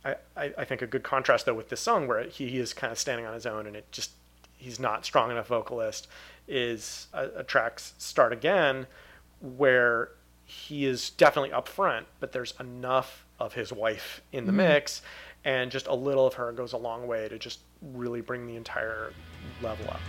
I, 0.04 0.16
I, 0.36 0.54
I 0.58 0.64
think 0.64 0.80
a 0.80 0.86
good 0.86 1.02
contrast 1.02 1.44
though 1.44 1.54
with 1.54 1.68
this 1.68 1.80
song 1.80 2.08
where 2.08 2.24
he, 2.24 2.48
he 2.48 2.58
is 2.58 2.72
kind 2.72 2.90
of 2.90 2.98
standing 2.98 3.26
on 3.26 3.34
his 3.34 3.44
own, 3.44 3.66
and 3.66 3.76
it 3.76 3.92
just, 3.92 4.12
he's 4.56 4.80
not 4.80 5.04
strong 5.04 5.30
enough 5.30 5.48
vocalist 5.48 6.08
is 6.48 7.08
a, 7.12 7.28
a 7.36 7.44
track's 7.44 7.94
Start 7.98 8.32
Again, 8.32 8.86
where 9.40 10.10
he 10.44 10.86
is 10.86 11.10
definitely 11.10 11.52
up 11.52 11.68
front, 11.68 12.06
but 12.20 12.32
there's 12.32 12.54
enough 12.60 13.24
of 13.38 13.54
his 13.54 13.72
wife 13.72 14.20
in 14.32 14.44
the 14.46 14.52
mm-hmm. 14.52 14.58
mix, 14.58 15.02
and 15.44 15.70
just 15.70 15.86
a 15.86 15.94
little 15.94 16.26
of 16.26 16.34
her 16.34 16.52
goes 16.52 16.72
a 16.72 16.78
long 16.78 17.06
way 17.06 17.28
to 17.28 17.38
just 17.38 17.60
really 17.82 18.20
bring 18.20 18.46
the 18.46 18.56
entire 18.56 19.12
level 19.62 19.88
up. 19.88 20.00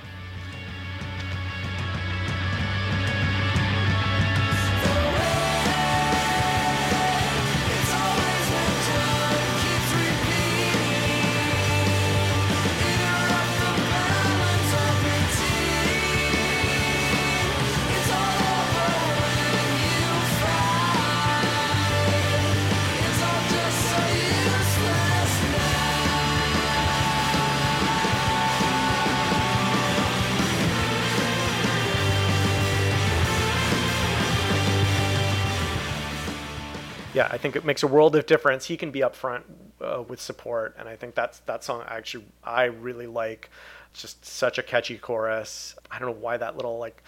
Yeah, 37.16 37.30
I 37.32 37.38
think 37.38 37.56
it 37.56 37.64
makes 37.64 37.82
a 37.82 37.88
world 37.88 38.16
of 38.16 38.26
difference. 38.26 38.66
He 38.66 38.76
can 38.76 38.92
be 38.92 39.00
upfront 39.00 39.44
uh, 39.82 40.04
with 40.04 40.20
support, 40.22 40.76
and 40.78 40.90
I 40.90 40.96
think 40.96 41.16
that's 41.16 41.40
that 41.40 41.64
song 41.64 41.84
actually 41.88 42.26
I 42.44 42.66
really 42.66 43.08
like. 43.08 43.50
It's 43.92 44.02
just 44.02 44.26
such 44.26 44.58
a 44.58 44.64
catchy 44.64 44.98
chorus. 44.98 45.76
I 45.90 45.98
don't 45.98 46.10
know 46.10 46.22
why 46.22 46.36
that 46.38 46.58
little 46.58 46.78
like 46.78 47.02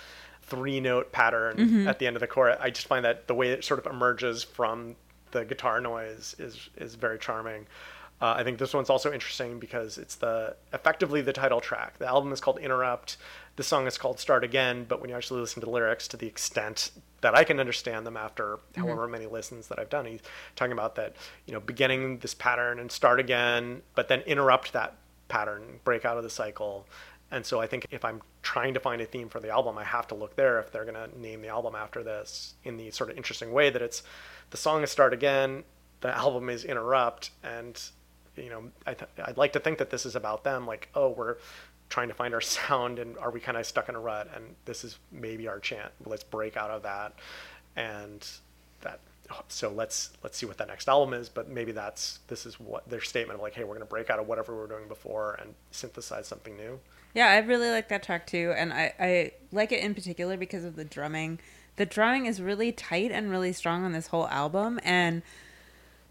three 0.44 0.80
note 0.80 1.12
pattern 1.12 1.58
mm-hmm. 1.58 1.88
at 1.88 2.00
the 2.00 2.08
end 2.08 2.16
of 2.16 2.22
the 2.22 2.28
chorus. 2.28 2.58
I 2.62 2.70
just 2.70 2.88
find 2.88 3.04
that 3.04 3.28
the 3.28 3.34
way 3.34 3.50
it 3.50 3.66
sort 3.66 3.86
of 3.86 3.92
emerges 3.92 4.44
from 4.44 4.96
the 5.32 5.44
guitar 5.44 5.82
noise 5.82 6.36
is 6.40 6.70
is 6.78 6.96
very 6.96 7.20
charming. 7.20 7.68
Uh, 8.20 8.34
I 8.38 8.44
think 8.44 8.58
this 8.58 8.74
one's 8.74 8.90
also 8.90 9.14
interesting 9.14 9.60
because 9.60 9.98
it's 9.98 10.16
the 10.16 10.56
effectively 10.74 11.22
the 11.22 11.34
title 11.34 11.62
track. 11.62 12.00
The 12.00 12.08
album 12.08 12.32
is 12.32 12.42
called 12.42 12.58
Interrupt. 12.60 13.18
The 13.58 13.64
song 13.64 13.86
is 13.86 13.98
called 13.98 14.20
Start 14.20 14.44
Again, 14.44 14.86
but 14.88 15.02
when 15.02 15.10
you 15.10 15.16
actually 15.16 15.42
listen 15.42 15.60
to 15.60 15.66
the 15.66 15.72
lyrics 15.72 16.08
to 16.10 16.18
the 16.18 16.28
extent 16.28 16.92
that 17.21 17.36
I 17.36 17.43
can 17.43 17.59
understand 17.59 18.05
them 18.05 18.17
after 18.17 18.57
mm-hmm. 18.57 18.81
however 18.81 19.07
many 19.07 19.25
listens 19.25 19.67
that 19.67 19.79
I've 19.79 19.89
done, 19.89 20.05
he's 20.05 20.21
talking 20.55 20.71
about 20.71 20.95
that, 20.95 21.15
you 21.45 21.53
know, 21.53 21.59
beginning 21.59 22.19
this 22.19 22.33
pattern 22.33 22.79
and 22.79 22.91
start 22.91 23.19
again, 23.19 23.81
but 23.95 24.07
then 24.07 24.21
interrupt 24.21 24.74
that 24.74 24.95
pattern, 25.27 25.79
break 25.83 26.05
out 26.05 26.17
of 26.17 26.24
the 26.24 26.29
cycle. 26.29 26.88
And 27.29 27.45
so 27.45 27.59
I 27.59 27.67
think 27.67 27.86
if 27.91 28.05
I'm 28.05 28.21
trying 28.41 28.74
to 28.74 28.79
find 28.79 29.01
a 29.01 29.05
theme 29.05 29.29
for 29.29 29.39
the 29.39 29.50
album, 29.50 29.77
I 29.77 29.83
have 29.83 30.07
to 30.07 30.15
look 30.15 30.36
there 30.36 30.59
if 30.59 30.71
they're 30.71 30.86
going 30.86 30.95
to 30.95 31.19
name 31.19 31.41
the 31.41 31.50
album 31.50 31.75
after 31.75 32.03
this 32.03 32.53
in 32.63 32.77
the 32.77 32.91
sort 32.91 33.09
of 33.09 33.17
interesting 33.17 33.51
way 33.51 33.69
that 33.69 33.81
it's 33.81 34.03
the 34.50 34.57
song 34.57 34.83
is 34.83 34.91
Start 34.91 35.13
Again, 35.13 35.63
the 36.00 36.15
album 36.15 36.50
is 36.50 36.63
Interrupt, 36.63 37.31
and 37.43 37.81
you 38.38 38.50
know, 38.50 38.69
I 38.86 38.93
th- 38.93 39.09
I'd 39.24 39.38
like 39.38 39.53
to 39.53 39.59
think 39.59 39.79
that 39.79 39.89
this 39.89 40.05
is 40.05 40.15
about 40.15 40.43
them. 40.43 40.65
Like, 40.65 40.89
oh, 40.95 41.09
we're 41.09 41.38
trying 41.89 42.08
to 42.08 42.13
find 42.13 42.34
our 42.34 42.41
sound, 42.58 43.00
and 43.00 43.17
are 43.17 43.32
we 43.32 43.39
kind 43.39 43.58
of 43.58 43.65
stuck 43.65 43.89
in 43.89 43.96
a 43.96 44.00
rut? 44.00 44.29
And 44.36 44.56
this 44.65 44.84
is 44.84 44.98
maybe 45.12 45.48
our 45.48 45.60
chance. 45.60 45.91
Let's 46.06 46.24
break 46.24 46.58
out 46.58 46.70
of 46.70 46.84
that, 46.84 47.13
and 47.75 48.25
that. 48.82 49.00
So 49.50 49.70
let's 49.70 50.12
let's 50.24 50.38
see 50.38 50.46
what 50.46 50.58
that 50.58 50.70
next 50.70 50.88
album 50.88 51.13
is. 51.13 51.27
But 51.27 51.50
maybe 51.50 51.74
that's 51.74 52.20
this 52.27 52.46
is 52.46 52.60
what 52.60 52.88
their 52.89 53.01
statement 53.01 53.38
of 53.38 53.41
like, 53.41 53.53
hey, 53.53 53.63
we're 53.63 53.75
going 53.75 53.79
to 53.82 53.86
break 53.86 54.10
out 54.10 54.20
of 54.20 54.27
whatever 54.27 54.53
we 54.53 54.60
were 54.60 54.67
doing 54.67 54.88
before 54.88 55.38
and 55.41 55.53
synthesize 55.72 56.27
something 56.27 56.56
new. 56.56 56.79
Yeah, 57.13 57.27
I 57.27 57.39
really 57.39 57.70
like 57.70 57.89
that 57.89 58.03
track 58.03 58.27
too, 58.27 58.53
and 58.56 58.72
I, 58.72 58.94
I 59.00 59.32
like 59.51 59.72
it 59.72 59.84
in 59.84 59.96
particular 59.96 60.38
because 60.38 60.63
of 60.63 60.75
the 60.75 60.86
drumming. 60.86 61.39
The 61.75 61.86
drumming 61.86 62.25
is 62.25 62.41
really 62.41 62.72
tight 62.72 63.12
and 63.12 63.29
really 63.29 63.53
strong 63.53 63.84
on 63.84 63.91
this 63.91 64.08
whole 64.08 64.27
album, 64.27 64.79
and 64.84 65.24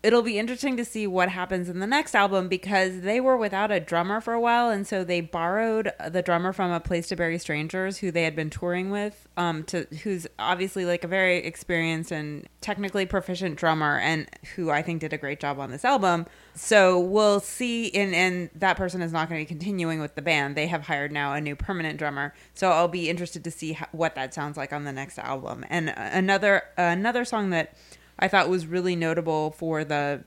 it'll 0.03 0.23
be 0.23 0.39
interesting 0.39 0.77
to 0.77 0.85
see 0.85 1.07
what 1.07 1.29
happens 1.29 1.69
in 1.69 1.81
the 1.81 1.87
next 1.87 2.15
album 2.15 2.49
because 2.49 3.01
they 3.01 3.21
were 3.21 3.37
without 3.37 3.73
a 3.73 3.81
drummer 3.81 4.21
for 4.21 4.35
a 4.35 4.41
while, 4.41 4.71
and 4.71 4.87
so 4.87 5.03
they 5.03 5.21
borrowed 5.21 5.91
the 6.09 6.23
drummer 6.23 6.53
from 6.53 6.71
a 6.71 6.81
Place 6.81 7.09
to 7.09 7.17
Bury 7.17 7.39
Strangers 7.39 7.99
who 7.99 8.11
they 8.11 8.23
had 8.23 8.37
been 8.37 8.51
touring 8.51 8.91
with, 8.91 9.27
um, 9.37 9.65
to 9.65 9.85
who's 10.03 10.27
obviously 10.39 10.85
like 10.85 11.03
a 11.03 11.09
very 11.09 11.39
experienced 11.39 12.13
and 12.13 12.47
technically 12.61 13.07
proficient 13.07 13.57
drummer, 13.57 13.99
and 13.99 14.29
who 14.55 14.71
I 14.71 14.83
think 14.83 15.01
did 15.01 15.13
a 15.13 15.19
great 15.19 15.41
job 15.41 15.59
on 15.59 15.71
this 15.71 15.85
album. 15.85 16.27
So 16.55 17.01
we'll 17.01 17.41
see, 17.41 17.93
and 17.93 18.15
and 18.15 18.51
that 18.55 18.77
person 18.77 19.03
is 19.03 19.13
not 19.13 19.29
going 19.29 19.41
to 19.41 19.49
be 19.49 19.49
continuing 19.49 20.01
with 20.01 20.15
the 20.15 20.23
band. 20.23 20.57
They 20.57 20.67
have 20.69 20.87
hired 20.87 21.11
now 21.11 21.33
a 21.33 21.41
new 21.41 21.57
permanent 21.57 21.99
drummer, 21.99 22.35
so 22.55 22.71
I'll 22.71 22.89
be 22.89 23.11
interested 23.11 23.43
to 23.45 23.51
see 23.51 23.73
how, 23.73 23.87
what 23.93 24.15
that 24.15 24.35
sounds 24.35 24.57
like 24.57 24.73
on 24.73 24.85
the 24.85 24.93
next 24.93 25.19
album. 25.19 25.65
And 25.69 25.93
another 25.97 26.63
another 26.77 27.25
song 27.25 27.51
that 27.51 27.75
I 28.19 28.29
thought 28.29 28.49
was 28.49 28.67
really 28.67 28.97
notable 28.97 29.51
for 29.51 29.85
the 29.85 30.25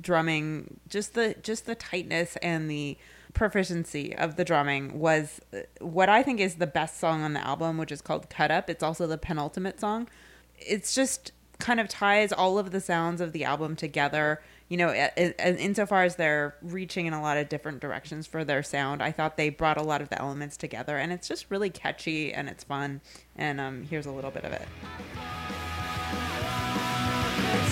drumming, 0.00 0.80
just 0.88 1.14
the 1.14 1.34
just 1.42 1.66
the 1.66 1.74
tightness 1.74 2.36
and 2.42 2.70
the 2.70 2.96
proficiency 3.34 4.16
of 4.16 4.36
the 4.36 4.44
drumming 4.44 4.98
was 4.98 5.40
uh, 5.52 5.58
what 5.80 6.08
I 6.08 6.22
think 6.22 6.40
is 6.40 6.56
the 6.56 6.66
best 6.66 6.98
song 6.98 7.22
on 7.22 7.34
the 7.34 7.46
album, 7.46 7.78
which 7.78 7.92
is 7.92 8.00
called 8.00 8.30
Cut 8.30 8.50
Up. 8.50 8.68
It's 8.70 8.82
also 8.82 9.06
the 9.06 9.18
penultimate 9.18 9.78
song. 9.80 10.08
It's 10.56 10.94
just 10.94 11.32
kind 11.58 11.80
of 11.80 11.88
ties 11.88 12.32
all 12.32 12.58
of 12.58 12.70
the 12.70 12.80
sounds 12.80 13.20
of 13.20 13.32
the 13.32 13.44
album 13.44 13.76
together. 13.76 14.40
You 14.68 14.76
know, 14.76 14.92
insofar 14.92 16.04
as 16.04 16.16
they're 16.16 16.54
reaching 16.60 17.06
in 17.06 17.14
a 17.14 17.22
lot 17.22 17.38
of 17.38 17.48
different 17.48 17.80
directions 17.80 18.26
for 18.26 18.44
their 18.44 18.62
sound, 18.62 19.02
I 19.02 19.12
thought 19.12 19.36
they 19.36 19.48
brought 19.48 19.78
a 19.78 19.82
lot 19.82 20.02
of 20.02 20.10
the 20.10 20.20
elements 20.20 20.58
together, 20.58 20.98
and 20.98 21.10
it's 21.10 21.26
just 21.26 21.50
really 21.50 21.70
catchy 21.70 22.34
and 22.34 22.48
it's 22.48 22.64
fun. 22.64 23.00
And 23.34 23.60
um, 23.60 23.84
here's 23.84 24.06
a 24.06 24.12
little 24.12 24.30
bit 24.30 24.44
of 24.44 24.52
it. 24.52 24.68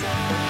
Bye. 0.07 0.46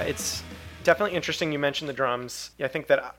Yeah, 0.00 0.08
it's 0.08 0.42
definitely 0.82 1.16
interesting. 1.16 1.52
You 1.52 1.58
mentioned 1.58 1.88
the 1.88 1.94
drums. 1.94 2.50
I 2.60 2.68
think 2.68 2.86
that 2.88 3.16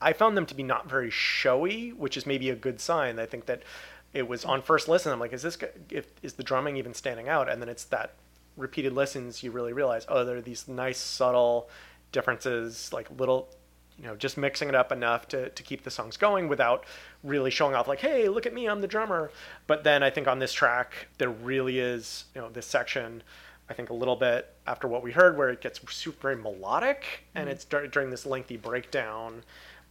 I 0.00 0.12
found 0.12 0.36
them 0.36 0.46
to 0.46 0.54
be 0.54 0.62
not 0.62 0.88
very 0.88 1.10
showy, 1.10 1.90
which 1.90 2.16
is 2.16 2.26
maybe 2.26 2.50
a 2.50 2.56
good 2.56 2.80
sign. 2.80 3.18
I 3.18 3.26
think 3.26 3.46
that 3.46 3.62
it 4.12 4.26
was 4.28 4.44
on 4.44 4.62
first 4.62 4.88
listen. 4.88 5.12
I'm 5.12 5.20
like, 5.20 5.32
is 5.32 5.42
this 5.42 5.58
if 5.90 6.06
is 6.22 6.34
the 6.34 6.42
drumming 6.42 6.76
even 6.76 6.94
standing 6.94 7.28
out? 7.28 7.48
And 7.48 7.60
then 7.60 7.68
it's 7.68 7.84
that 7.84 8.14
repeated 8.56 8.92
listens 8.92 9.42
you 9.42 9.50
really 9.50 9.72
realize, 9.72 10.06
oh, 10.08 10.24
there 10.24 10.38
are 10.38 10.42
these 10.42 10.68
nice 10.68 10.98
subtle 10.98 11.68
differences, 12.12 12.92
like 12.92 13.08
little, 13.18 13.48
you 13.98 14.04
know, 14.04 14.16
just 14.16 14.36
mixing 14.36 14.68
it 14.68 14.74
up 14.74 14.92
enough 14.92 15.28
to 15.28 15.50
to 15.50 15.62
keep 15.62 15.82
the 15.82 15.90
songs 15.90 16.16
going 16.16 16.48
without 16.48 16.84
really 17.22 17.50
showing 17.50 17.74
off 17.74 17.88
like, 17.88 18.00
hey, 18.00 18.28
look 18.28 18.46
at 18.46 18.54
me, 18.54 18.66
I'm 18.66 18.80
the 18.80 18.88
drummer. 18.88 19.30
But 19.66 19.84
then 19.84 20.02
I 20.02 20.10
think 20.10 20.28
on 20.28 20.38
this 20.38 20.52
track 20.52 21.08
there 21.18 21.30
really 21.30 21.78
is, 21.78 22.24
you 22.34 22.40
know, 22.40 22.48
this 22.48 22.66
section 22.66 23.22
I 23.68 23.74
think 23.74 23.90
a 23.90 23.94
little 23.94 24.16
bit 24.16 24.54
after 24.66 24.86
what 24.86 25.02
we 25.02 25.12
heard, 25.12 25.36
where 25.36 25.48
it 25.48 25.60
gets 25.60 25.80
super 25.92 26.20
very 26.20 26.36
melodic, 26.36 27.02
mm-hmm. 27.02 27.38
and 27.38 27.48
it's 27.48 27.64
during 27.64 28.10
this 28.10 28.26
lengthy 28.26 28.56
breakdown. 28.56 29.42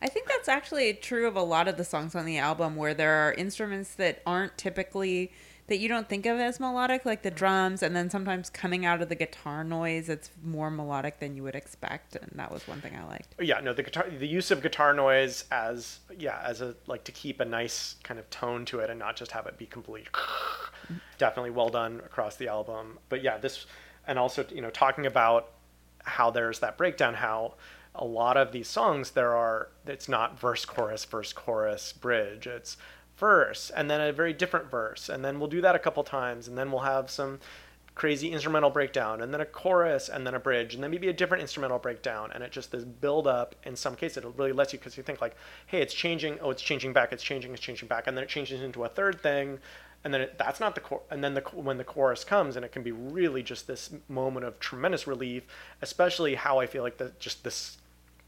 I 0.02 0.08
think 0.08 0.28
that's 0.28 0.50
actually 0.50 0.94
true 0.94 1.28
of 1.28 1.36
a 1.36 1.42
lot 1.42 1.68
of 1.68 1.78
the 1.78 1.86
songs 1.86 2.16
on 2.16 2.26
the 2.26 2.38
album, 2.38 2.76
where 2.76 2.94
there 2.94 3.28
are 3.28 3.34
instruments 3.34 3.96
that 3.96 4.22
aren't 4.26 4.58
typically 4.58 5.32
that 5.68 5.78
you 5.78 5.90
don't 5.90 6.08
think 6.08 6.28
of 6.28 6.38
as 6.40 6.60
melodic, 6.60 7.06
like 7.06 7.24
the 7.24 7.32
drums, 7.32 7.82
and 7.82 7.96
then 7.96 8.10
sometimes 8.10 8.50
coming 8.52 8.86
out 8.86 9.02
of 9.02 9.10
the 9.10 9.16
guitar 9.16 9.64
noise, 9.64 10.10
it's 10.10 10.30
more 10.44 10.70
melodic 10.70 11.20
than 11.20 11.36
you 11.36 11.42
would 11.42 11.56
expect, 11.56 12.16
and 12.16 12.32
that 12.36 12.52
was 12.52 12.68
one 12.68 12.82
thing 12.82 12.96
I 12.96 13.04
liked. 13.06 13.34
Yeah, 13.42 13.60
no, 13.62 13.74
the 13.74 13.82
guitar, 13.82 14.08
the 14.08 14.28
use 14.28 14.52
of 14.52 14.62
guitar 14.62 14.94
noise 14.94 15.46
as 15.52 16.00
yeah, 16.18 16.40
as 16.46 16.62
a 16.62 16.76
like 16.86 17.04
to 17.06 17.12
keep 17.12 17.40
a 17.40 17.46
nice 17.46 17.96
kind 18.04 18.20
of 18.20 18.30
tone 18.30 18.66
to 18.66 18.80
it, 18.80 18.90
and 18.90 19.00
not 19.00 19.16
just 19.16 19.32
have 19.32 19.48
it 19.48 19.58
be 19.58 19.66
complete. 19.66 20.08
Definitely 21.18 21.52
well 21.52 21.70
done 21.70 22.02
across 22.06 22.36
the 22.36 22.48
album, 22.48 23.00
but 23.10 23.24
yeah, 23.24 23.38
this, 23.38 23.66
and 24.08 24.20
also 24.20 24.46
you 24.54 24.62
know 24.62 24.70
talking 24.70 25.06
about 25.06 25.52
how 26.04 26.30
there's 26.30 26.60
that 26.60 26.78
breakdown, 26.78 27.16
how 27.16 27.56
a 27.96 28.06
lot 28.06 28.38
of 28.38 28.52
these 28.52 28.68
songs 28.68 29.12
there 29.12 29.36
are 29.36 29.70
it's 29.86 30.10
not 30.10 30.40
verse 30.40 30.66
chorus 30.66 31.06
verse 31.06 31.32
chorus 31.32 31.94
bridge 31.94 32.46
it's 32.46 32.78
verse 33.18 33.72
and 33.76 33.90
then 33.90 34.02
a 34.02 34.12
very 34.12 34.34
different 34.34 34.70
verse 34.70 35.08
and 35.10 35.24
then 35.24 35.40
we'll 35.40 35.50
do 35.50 35.62
that 35.62 35.76
a 35.76 35.80
couple 35.80 36.04
times 36.04 36.48
and 36.48 36.58
then 36.58 36.72
we'll 36.72 36.82
have 36.82 37.10
some 37.10 37.40
crazy 37.96 38.34
instrumental 38.34 38.70
breakdown 38.70 39.22
and 39.22 39.34
then 39.34 39.40
a 39.40 39.46
chorus 39.46 40.10
and 40.10 40.28
then 40.28 40.36
a 40.36 40.40
bridge 40.40 40.76
and 40.76 40.84
then 40.84 40.92
maybe 40.92 41.08
a 41.08 41.14
different 41.14 41.42
instrumental 41.42 41.80
breakdown 41.80 42.30
and 42.34 42.44
it 42.44 42.52
just 42.52 42.70
this 42.70 42.84
build 42.84 43.26
up 43.26 43.56
in 43.64 43.74
some 43.74 43.96
cases 43.96 44.18
it 44.18 44.26
really 44.36 44.52
lets 44.52 44.74
you 44.74 44.80
because 44.80 44.98
you 44.98 45.04
think 45.04 45.22
like 45.22 45.36
hey 45.68 45.82
it's 45.82 45.94
changing 45.94 46.38
oh 46.42 46.50
it's 46.50 46.62
changing 46.62 46.92
back 46.92 47.14
it's 47.14 47.24
changing 47.24 47.54
it's 47.54 47.62
changing 47.62 47.88
back 47.88 48.08
and 48.08 48.18
then 48.18 48.24
it 48.24 48.30
changes 48.30 48.62
into 48.62 48.84
a 48.84 48.90
third 48.90 49.22
thing 49.22 49.58
and 50.06 50.14
then 50.14 50.22
it, 50.22 50.38
that's 50.38 50.60
not 50.60 50.76
the 50.76 51.00
and 51.10 51.22
then 51.24 51.34
the 51.34 51.42
when 51.54 51.78
the 51.78 51.84
chorus 51.84 52.24
comes 52.24 52.56
and 52.56 52.64
it 52.64 52.72
can 52.72 52.84
be 52.84 52.92
really 52.92 53.44
just 53.44 53.68
this 53.68 53.90
moment 54.08 54.46
of 54.46 54.58
tremendous 54.60 55.08
relief 55.08 55.44
especially 55.82 56.36
how 56.36 56.60
i 56.60 56.68
feel 56.68 56.84
like 56.84 56.98
that 56.98 57.20
just 57.20 57.44
this 57.44 57.80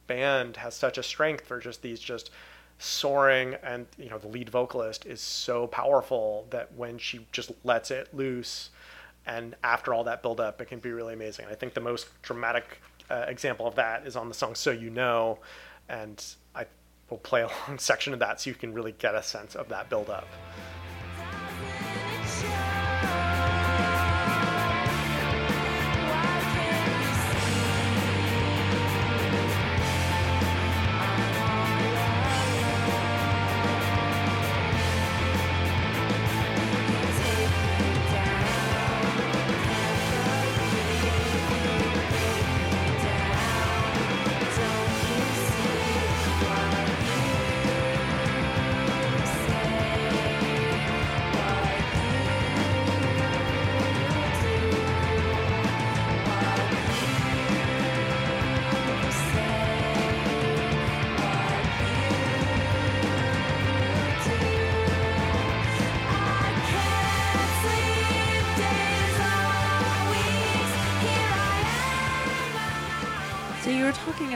band 0.07 0.57
has 0.57 0.73
such 0.73 0.97
a 0.97 1.03
strength 1.03 1.45
for 1.45 1.59
just 1.59 1.81
these 1.83 1.99
just 1.99 2.31
soaring 2.79 3.55
and 3.63 3.85
you 3.97 4.09
know 4.09 4.17
the 4.17 4.27
lead 4.27 4.49
vocalist 4.49 5.05
is 5.05 5.21
so 5.21 5.67
powerful 5.67 6.47
that 6.49 6.73
when 6.75 6.97
she 6.97 7.25
just 7.31 7.51
lets 7.63 7.91
it 7.91 8.13
loose 8.13 8.71
and 9.25 9.55
after 9.63 9.93
all 9.93 10.03
that 10.03 10.21
build 10.21 10.39
up 10.39 10.59
it 10.59 10.65
can 10.65 10.79
be 10.79 10.91
really 10.91 11.13
amazing. 11.13 11.45
I 11.49 11.55
think 11.55 11.73
the 11.73 11.81
most 11.81 12.07
dramatic 12.21 12.81
uh, 13.09 13.25
example 13.27 13.67
of 13.67 13.75
that 13.75 14.05
is 14.05 14.15
on 14.15 14.27
the 14.27 14.33
song 14.33 14.55
so 14.55 14.71
you 14.71 14.89
know 14.89 15.39
and 15.89 16.23
i 16.55 16.65
will 17.09 17.17
play 17.17 17.41
a 17.43 17.47
long 17.67 17.79
section 17.79 18.13
of 18.13 18.19
that 18.19 18.41
so 18.41 18.49
you 18.49 18.55
can 18.55 18.73
really 18.73 18.93
get 18.93 19.15
a 19.15 19.23
sense 19.23 19.55
of 19.55 19.69
that 19.69 19.89
build 19.89 20.09
up 20.09 20.27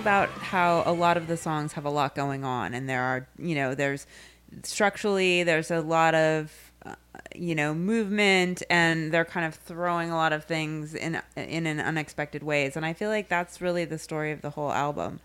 about 0.02 0.30
how 0.30 0.82
a 0.86 0.92
lot 0.92 1.16
of 1.16 1.28
the 1.28 1.38
songs 1.38 1.74
have 1.74 1.86
a 1.86 1.90
lot 1.90 2.16
going 2.16 2.44
on, 2.44 2.74
and 2.74 2.90
there 2.90 3.04
are, 3.04 3.28
you 3.38 3.54
know, 3.54 3.76
there's 3.76 4.08
structurally, 4.64 5.44
there's 5.44 5.70
a 5.70 5.80
lot 5.82 6.16
of, 6.16 6.52
uh, 6.86 6.96
you 7.36 7.54
know, 7.54 7.74
movement, 7.76 8.64
and 8.70 9.14
they're 9.14 9.26
kind 9.26 9.46
of 9.46 9.54
throwing 9.54 10.10
a 10.10 10.16
lot 10.16 10.34
of 10.34 10.44
things 10.46 10.96
in 10.96 11.22
in 11.36 11.68
an 11.68 11.80
unexpected 11.80 12.42
ways, 12.42 12.76
and 12.76 12.86
I 12.86 12.94
feel 12.94 13.10
like 13.10 13.30
that's 13.30 13.62
really 13.62 13.86
the 13.86 14.00
story 14.00 14.32
of 14.32 14.42
the 14.42 14.50
whole 14.50 14.72
album 14.72 15.20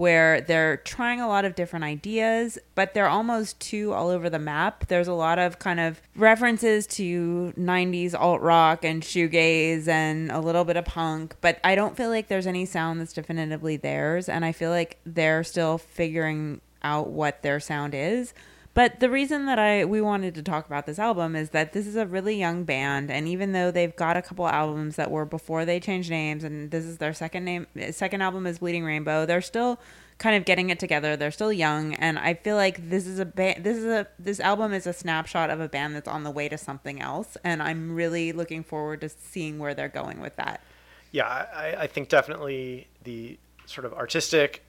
where 0.00 0.40
they're 0.40 0.78
trying 0.78 1.20
a 1.20 1.28
lot 1.28 1.44
of 1.44 1.54
different 1.54 1.84
ideas, 1.84 2.58
but 2.74 2.94
they're 2.94 3.06
almost 3.06 3.60
too 3.60 3.92
all 3.92 4.08
over 4.08 4.30
the 4.30 4.38
map. 4.38 4.86
There's 4.88 5.08
a 5.08 5.12
lot 5.12 5.38
of 5.38 5.58
kind 5.58 5.78
of 5.78 6.00
references 6.16 6.86
to 6.86 7.52
90s 7.58 8.14
alt 8.18 8.40
rock 8.40 8.82
and 8.82 9.02
shoegaze 9.02 9.88
and 9.88 10.32
a 10.32 10.40
little 10.40 10.64
bit 10.64 10.78
of 10.78 10.86
punk, 10.86 11.36
but 11.42 11.60
I 11.62 11.74
don't 11.74 11.98
feel 11.98 12.08
like 12.08 12.28
there's 12.28 12.46
any 12.46 12.64
sound 12.64 12.98
that's 12.98 13.12
definitively 13.12 13.76
theirs. 13.76 14.30
And 14.30 14.42
I 14.42 14.52
feel 14.52 14.70
like 14.70 15.00
they're 15.04 15.44
still 15.44 15.76
figuring 15.76 16.62
out 16.82 17.10
what 17.10 17.42
their 17.42 17.60
sound 17.60 17.94
is. 17.94 18.32
But 18.72 19.00
the 19.00 19.10
reason 19.10 19.46
that 19.46 19.58
I 19.58 19.84
we 19.84 20.00
wanted 20.00 20.34
to 20.36 20.42
talk 20.42 20.66
about 20.66 20.86
this 20.86 20.98
album 20.98 21.34
is 21.34 21.50
that 21.50 21.72
this 21.72 21.86
is 21.86 21.96
a 21.96 22.06
really 22.06 22.36
young 22.36 22.64
band, 22.64 23.10
and 23.10 23.26
even 23.26 23.52
though 23.52 23.70
they've 23.70 23.94
got 23.94 24.16
a 24.16 24.22
couple 24.22 24.46
albums 24.46 24.96
that 24.96 25.10
were 25.10 25.24
before 25.24 25.64
they 25.64 25.80
changed 25.80 26.08
names, 26.08 26.44
and 26.44 26.70
this 26.70 26.84
is 26.84 26.98
their 26.98 27.12
second 27.12 27.44
name, 27.44 27.66
second 27.90 28.22
album 28.22 28.46
is 28.46 28.60
Bleeding 28.60 28.84
Rainbow, 28.84 29.26
they're 29.26 29.40
still 29.40 29.80
kind 30.18 30.36
of 30.36 30.44
getting 30.44 30.70
it 30.70 30.78
together. 30.78 31.16
They're 31.16 31.32
still 31.32 31.52
young, 31.52 31.94
and 31.94 32.16
I 32.18 32.34
feel 32.34 32.54
like 32.54 32.90
this 32.90 33.08
is 33.08 33.18
a 33.18 33.24
this 33.24 33.76
is 33.76 33.86
a 33.86 34.06
this 34.20 34.38
album 34.38 34.72
is 34.72 34.86
a 34.86 34.92
snapshot 34.92 35.50
of 35.50 35.60
a 35.60 35.68
band 35.68 35.96
that's 35.96 36.08
on 36.08 36.22
the 36.22 36.30
way 36.30 36.48
to 36.48 36.56
something 36.56 37.02
else, 37.02 37.36
and 37.42 37.60
I'm 37.60 37.92
really 37.92 38.30
looking 38.30 38.62
forward 38.62 39.00
to 39.00 39.08
seeing 39.08 39.58
where 39.58 39.74
they're 39.74 39.88
going 39.88 40.20
with 40.20 40.36
that. 40.36 40.62
Yeah, 41.10 41.26
I, 41.26 41.74
I 41.80 41.86
think 41.88 42.08
definitely 42.08 42.86
the 43.02 43.36
sort 43.66 43.84
of 43.84 43.92
artistic 43.94 44.62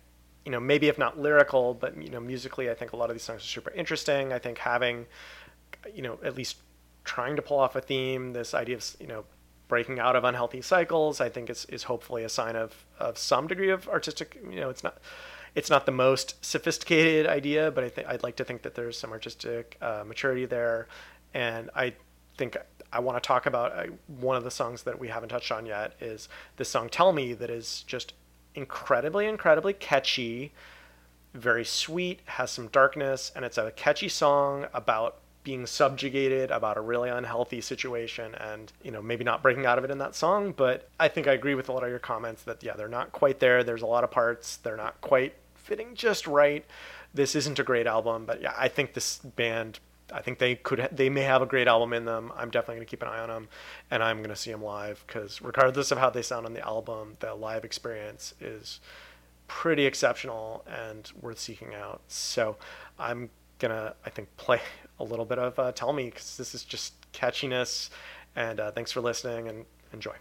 you 0.45 0.51
know, 0.51 0.59
maybe 0.59 0.87
if 0.87 0.97
not 0.97 1.19
lyrical, 1.19 1.73
but 1.73 2.01
you 2.01 2.09
know, 2.09 2.19
musically, 2.19 2.69
I 2.69 2.73
think 2.73 2.93
a 2.93 2.95
lot 2.95 3.09
of 3.09 3.15
these 3.15 3.23
songs 3.23 3.41
are 3.41 3.45
super 3.47 3.71
interesting. 3.71 4.33
I 4.33 4.39
think 4.39 4.57
having, 4.57 5.05
you 5.93 6.01
know, 6.01 6.17
at 6.23 6.35
least 6.35 6.57
trying 7.03 7.35
to 7.35 7.41
pull 7.41 7.59
off 7.59 7.75
a 7.75 7.81
theme, 7.81 8.33
this 8.33 8.53
idea 8.53 8.77
of 8.77 8.95
you 8.99 9.07
know, 9.07 9.25
breaking 9.67 9.99
out 9.99 10.15
of 10.15 10.23
unhealthy 10.23 10.61
cycles, 10.61 11.21
I 11.21 11.29
think 11.29 11.49
is 11.49 11.65
is 11.65 11.83
hopefully 11.83 12.23
a 12.23 12.29
sign 12.29 12.55
of 12.55 12.85
of 12.99 13.17
some 13.17 13.47
degree 13.47 13.69
of 13.69 13.87
artistic. 13.87 14.39
You 14.49 14.61
know, 14.61 14.69
it's 14.69 14.83
not. 14.83 14.97
It's 15.53 15.69
not 15.69 15.85
the 15.85 15.91
most 15.91 16.43
sophisticated 16.45 17.27
idea, 17.27 17.71
but 17.71 17.83
I 17.83 17.89
think 17.89 18.07
I'd 18.07 18.23
like 18.23 18.37
to 18.37 18.45
think 18.45 18.61
that 18.61 18.73
there's 18.73 18.97
some 18.97 19.11
artistic 19.11 19.77
uh, 19.81 20.05
maturity 20.07 20.45
there, 20.45 20.87
and 21.33 21.69
I 21.75 21.93
think 22.37 22.55
I 22.93 22.99
want 22.99 23.21
to 23.21 23.27
talk 23.27 23.45
about 23.45 23.73
uh, 23.73 23.91
one 24.07 24.37
of 24.37 24.45
the 24.45 24.51
songs 24.51 24.83
that 24.83 24.97
we 24.97 25.09
haven't 25.09 25.27
touched 25.27 25.51
on 25.51 25.65
yet 25.65 25.93
is 25.99 26.29
this 26.55 26.69
song 26.69 26.87
"Tell 26.89 27.11
Me" 27.11 27.33
that 27.33 27.49
is 27.49 27.83
just 27.85 28.13
incredibly, 28.55 29.25
incredibly 29.25 29.73
catchy, 29.73 30.51
very 31.33 31.65
sweet, 31.65 32.19
has 32.25 32.51
some 32.51 32.67
darkness, 32.67 33.31
and 33.35 33.45
it's 33.45 33.57
a 33.57 33.71
catchy 33.71 34.09
song 34.09 34.67
about 34.73 35.17
being 35.43 35.65
subjugated 35.65 36.51
about 36.51 36.77
a 36.77 36.81
really 36.81 37.09
unhealthy 37.09 37.61
situation 37.61 38.35
and 38.35 38.71
you 38.83 38.91
know 38.91 39.01
maybe 39.01 39.23
not 39.23 39.41
breaking 39.41 39.65
out 39.65 39.79
of 39.79 39.83
it 39.83 39.89
in 39.89 39.97
that 39.97 40.13
song 40.13 40.53
but 40.55 40.87
i 40.99 41.07
think 41.07 41.25
i 41.25 41.33
agree 41.33 41.55
with 41.55 41.67
a 41.67 41.71
lot 41.71 41.83
of 41.83 41.89
your 41.89 41.97
comments 41.97 42.43
that 42.43 42.61
yeah 42.63 42.75
they're 42.75 42.87
not 42.87 43.11
quite 43.11 43.39
there. 43.39 43.63
There's 43.63 43.81
a 43.81 43.87
lot 43.87 44.03
of 44.03 44.11
parts. 44.11 44.57
They're 44.57 44.77
not 44.77 45.01
quite 45.01 45.33
fitting 45.55 45.95
just 45.95 46.27
right. 46.27 46.63
This 47.13 47.35
isn't 47.35 47.57
a 47.57 47.63
great 47.63 47.87
album 47.87 48.25
but 48.25 48.41
yeah 48.41 48.53
i 48.57 48.67
think 48.67 48.93
this 48.93 49.17
band 49.17 49.79
I 50.13 50.21
think 50.21 50.39
they 50.39 50.55
could 50.55 50.89
they 50.91 51.09
may 51.09 51.21
have 51.21 51.41
a 51.41 51.45
great 51.45 51.67
album 51.67 51.93
in 51.93 52.05
them. 52.05 52.31
I'm 52.35 52.49
definitely 52.49 52.75
going 52.75 52.87
to 52.87 52.89
keep 52.89 53.01
an 53.01 53.07
eye 53.07 53.19
on 53.19 53.29
them, 53.29 53.47
and 53.89 54.03
I'm 54.03 54.17
going 54.17 54.29
to 54.29 54.35
see 54.35 54.51
them 54.51 54.63
live 54.63 55.03
because 55.07 55.41
regardless 55.41 55.91
of 55.91 55.97
how 55.97 56.09
they 56.09 56.21
sound 56.21 56.45
on 56.45 56.53
the 56.53 56.65
album, 56.65 57.17
the 57.19 57.33
live 57.33 57.63
experience 57.65 58.33
is 58.39 58.79
pretty 59.47 59.85
exceptional 59.85 60.63
and 60.65 61.11
worth 61.21 61.39
seeking 61.39 61.75
out. 61.75 62.01
So 62.07 62.57
I'm 62.97 63.29
gonna 63.59 63.95
I 64.05 64.09
think 64.09 64.29
play 64.37 64.61
a 64.99 65.03
little 65.03 65.25
bit 65.25 65.39
of 65.39 65.57
uh, 65.59 65.71
Tell 65.71 65.93
Me 65.93 66.05
because 66.05 66.37
this 66.37 66.53
is 66.55 66.63
just 66.63 66.93
catchiness. 67.11 67.89
And 68.35 68.59
uh, 68.59 68.71
thanks 68.71 68.91
for 68.91 69.01
listening 69.01 69.49
and 69.49 69.65
enjoy. 69.91 70.15